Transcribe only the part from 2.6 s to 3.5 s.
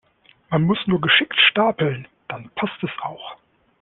es auch.